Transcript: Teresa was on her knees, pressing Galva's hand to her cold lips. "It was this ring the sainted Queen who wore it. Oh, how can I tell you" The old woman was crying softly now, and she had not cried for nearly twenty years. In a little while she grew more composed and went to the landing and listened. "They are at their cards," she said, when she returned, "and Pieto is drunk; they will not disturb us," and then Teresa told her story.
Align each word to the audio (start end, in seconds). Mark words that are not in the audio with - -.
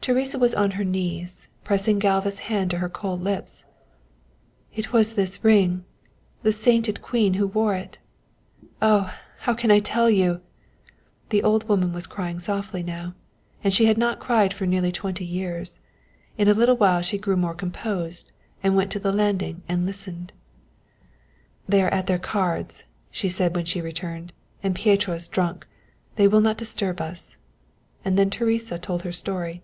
Teresa 0.00 0.38
was 0.38 0.54
on 0.54 0.70
her 0.70 0.84
knees, 0.84 1.48
pressing 1.64 1.98
Galva's 1.98 2.38
hand 2.38 2.70
to 2.70 2.78
her 2.78 2.88
cold 2.88 3.20
lips. 3.22 3.64
"It 4.74 4.90
was 4.90 5.14
this 5.16 5.44
ring 5.44 5.84
the 6.42 6.52
sainted 6.52 7.02
Queen 7.02 7.34
who 7.34 7.46
wore 7.46 7.74
it. 7.74 7.98
Oh, 8.80 9.12
how 9.40 9.52
can 9.52 9.70
I 9.70 9.80
tell 9.80 10.08
you" 10.08 10.40
The 11.30 11.42
old 11.42 11.68
woman 11.68 11.92
was 11.92 12.06
crying 12.06 12.38
softly 12.38 12.82
now, 12.82 13.16
and 13.62 13.74
she 13.74 13.84
had 13.84 13.98
not 13.98 14.18
cried 14.18 14.54
for 14.54 14.64
nearly 14.64 14.92
twenty 14.92 15.26
years. 15.26 15.78
In 16.38 16.48
a 16.48 16.54
little 16.54 16.76
while 16.78 17.02
she 17.02 17.18
grew 17.18 17.36
more 17.36 17.52
composed 17.54 18.32
and 18.62 18.74
went 18.76 18.90
to 18.92 18.98
the 18.98 19.12
landing 19.12 19.60
and 19.68 19.84
listened. 19.84 20.32
"They 21.68 21.82
are 21.82 21.92
at 21.92 22.06
their 22.06 22.18
cards," 22.20 22.84
she 23.10 23.28
said, 23.28 23.54
when 23.54 23.66
she 23.66 23.82
returned, 23.82 24.32
"and 24.62 24.74
Pieto 24.74 25.12
is 25.12 25.28
drunk; 25.28 25.66
they 26.16 26.26
will 26.26 26.40
not 26.40 26.56
disturb 26.56 26.98
us," 27.02 27.36
and 28.06 28.16
then 28.16 28.30
Teresa 28.30 28.78
told 28.78 29.02
her 29.02 29.12
story. 29.12 29.60